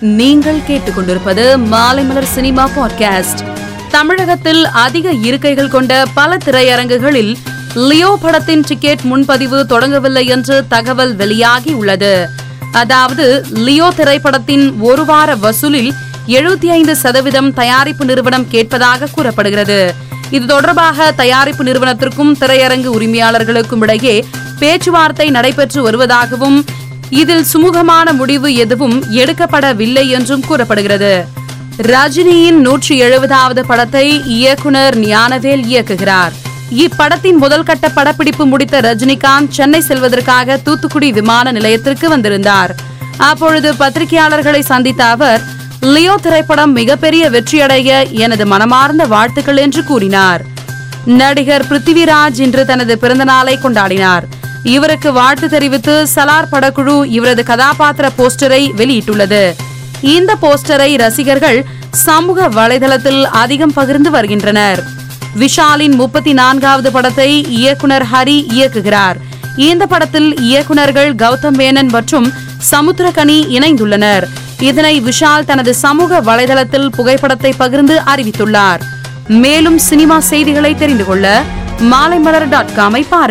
[0.00, 3.40] நீங்கள் கேட்டுக்கொண்டிருப்பது Maalaimalar cinema podcast
[3.90, 7.36] தமிழகத்தில் அதிக இருக்கைகள் கொண்ட பல திரையரங்குகளில்
[7.74, 12.28] லியோ படத்தின் டிக்கெட் முன்பதிவு தொடங்கவில்லை என்று தகவல் வெளியாகி உள்ளது.
[12.72, 15.92] அதாவது லியோ திரைப்படத்தின் ஒரு வார வசூலில்
[16.26, 19.94] எழுபத்தி ஐந்து சதவீதம் தயாரிப்பு நிறுவனம் கேட்பதாக கூறப்படுகிறது.
[20.30, 24.24] இது தொடர்பாக தயாரிப்பு நிறுவனத்திற்கும் திரையரங்கு உரிமையாளர்களுக்கும் இடையே
[24.58, 26.64] பேச்சுவார்த்தை நடைபெற்று வருவதாகவும்
[27.10, 31.26] இதில் சுமூகமான முடிவு எதுவும் எடுக்கப்படவில்லை என்றும் கூறப்படுகிறது.
[31.76, 36.30] ரஜினியின் நூற்றி எழுபதாவது படத்தை இயக்குனர் ஞானவேல் இயக்குகிறார்.
[36.76, 42.74] இப்படத்தின் முதல் கட்ட படப்பிடிப்பு முடித்த ரஜினிகாந்த் சென்னை செல்வதற்காக தூத்துக்குடி விமான நிலையத்திற்கு வந்திருந்தார்.
[43.16, 45.40] அப்பொழுது பத்திரிகையாளர்களை சந்தித்த அவர்
[45.80, 50.42] லியோ திரைப்படம் மிகப்பெரிய வெற்றியடைய எனது மனமார்ந்த வாழ்த்துக்கள் என்று கூறினார்.
[51.04, 54.22] நடிகர் பிருத்திவிராஜ் இன்று தனது பிறந்தநாளை கொண்டாடினார்.
[54.74, 59.42] இவருக்கு வாழ்த்து தெரிவித்து சலார் படக்குழு இவரது கதாபாத்திர போஸ்டரை வெளியிட்டுள்ளது.
[60.00, 64.80] இந்த போஸ்டரை ரசிகர்கள் சமூக வலைதளத்தில் அதிகம் பகிர்ந்து வருகின்றனர்.
[65.40, 69.16] விஷாலின் முப்பத்தி நான்காவது படத்தை இயக்குனர் ஹரி இயக்குகிறார்.
[69.56, 72.32] இந்த படத்தில் இயக்குநர்கள் கௌதம் மேனன் மற்றும்
[72.70, 74.26] சமுத்திரகனி இணைந்துள்ளனர்.
[74.60, 78.80] இதனை விஷால் தனது சமூக வலைதளத்தில் புகைப்படத்தை பகிர்ந்து அறிவித்துள்ளார்.
[79.28, 81.42] மேலும் சினிமா செய்திகளை தெரிந்து கொள்ள
[81.92, 83.26] மாலைமலர் டாட் காமை பாருங்கள்.